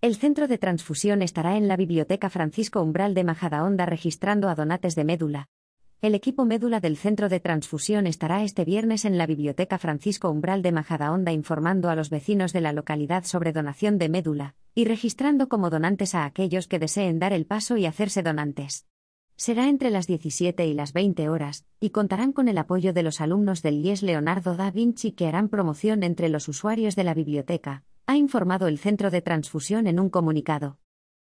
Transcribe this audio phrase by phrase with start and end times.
[0.00, 4.94] El centro de transfusión estará en la Biblioteca Francisco Umbral de Majadahonda registrando a donantes
[4.94, 5.48] de médula.
[6.00, 10.62] El equipo médula del centro de transfusión estará este viernes en la Biblioteca Francisco Umbral
[10.62, 15.48] de Majadahonda informando a los vecinos de la localidad sobre donación de médula y registrando
[15.48, 18.86] como donantes a aquellos que deseen dar el paso y hacerse donantes.
[19.34, 23.20] Será entre las 17 y las 20 horas, y contarán con el apoyo de los
[23.20, 27.82] alumnos del IES Leonardo da Vinci que harán promoción entre los usuarios de la biblioteca,
[28.08, 30.78] ha informado el Centro de Transfusión en un comunicado.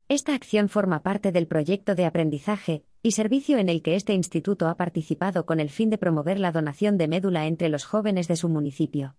[0.07, 4.67] Esta acción forma parte del proyecto de aprendizaje y servicio en el que este instituto
[4.67, 8.35] ha participado con el fin de promover la donación de médula entre los jóvenes de
[8.35, 9.15] su municipio.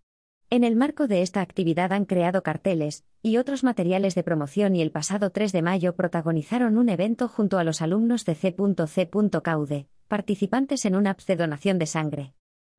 [0.49, 4.81] En el marco de esta actividad han creado carteles y otros materiales de promoción y
[4.81, 9.11] el pasado 3 de mayo protagonizaron un evento junto a los alumnos de C.C.
[9.43, 12.35] Caude, participantes en un apps de donación de sangre.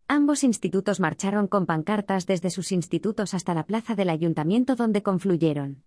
[0.09, 5.83] Ambos institutos marcharon con pancartas desde sus institutos hasta la plaza del ayuntamiento donde confluyeron.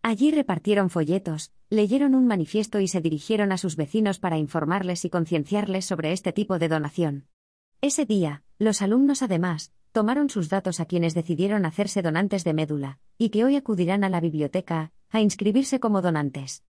[0.00, 5.10] Allí repartieron folletos, leyeron un manifiesto y se dirigieron a sus vecinos para informarles y
[5.10, 7.26] concienciarles sobre este tipo de donación.
[7.80, 13.00] Ese día, los alumnos además, tomaron sus datos a quienes decidieron hacerse donantes de médula,
[13.18, 16.62] y que hoy acudirán a la biblioteca a inscribirse como donantes.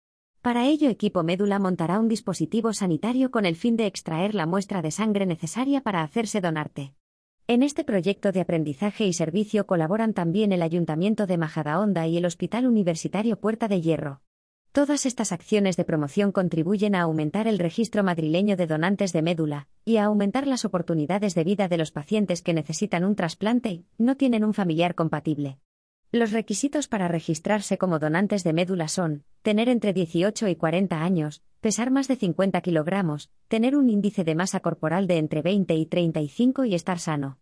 [0.42, 4.82] Para ello, Equipo Médula montará un dispositivo sanitario con el fin de extraer la muestra
[4.82, 6.94] de sangre necesaria para hacerse donarte.
[7.46, 12.24] En este proyecto de aprendizaje y servicio colaboran también el Ayuntamiento de Majadahonda y el
[12.24, 14.20] Hospital Universitario Puerta de Hierro.
[14.72, 19.68] Todas estas acciones de promoción contribuyen a aumentar el registro madrileño de donantes de médula
[19.84, 23.86] y a aumentar las oportunidades de vida de los pacientes que necesitan un trasplante y
[23.98, 25.60] no tienen un familiar compatible.
[26.14, 31.42] Los requisitos para registrarse como donantes de médula son tener entre 18 y 40 años,
[31.62, 35.86] pesar más de 50 kilogramos, tener un índice de masa corporal de entre 20 y
[35.86, 37.38] 35 y estar sano.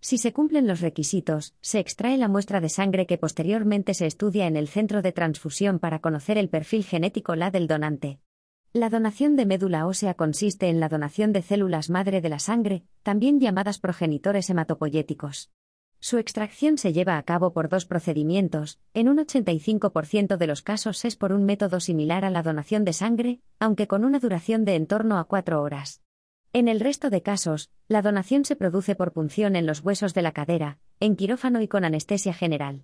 [0.00, 4.46] Si se cumplen los requisitos, se extrae la muestra de sangre que posteriormente se estudia
[4.46, 8.20] en el centro de transfusión para conocer el perfil genético la del donante.
[8.72, 12.84] La donación de médula ósea consiste en la donación de células madre de la sangre,
[13.02, 15.50] también llamadas progenitores hematopoyéticos.
[16.04, 21.04] Su extracción se lleva a cabo por dos procedimientos, en un 85% de los casos
[21.04, 24.74] es por un método similar a la donación de sangre, aunque con una duración de
[24.74, 26.02] en torno a cuatro horas.
[26.52, 30.22] En el resto de casos, la donación se produce por punción en los huesos de
[30.22, 32.80] la cadera, en quirófano y con anestesia general.